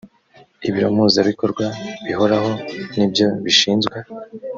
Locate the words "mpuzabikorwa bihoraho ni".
0.95-3.05